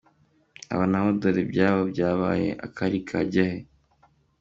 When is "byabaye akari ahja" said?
1.91-3.07